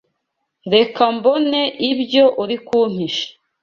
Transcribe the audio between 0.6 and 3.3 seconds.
Reka mbone ibyo uri kumpisha.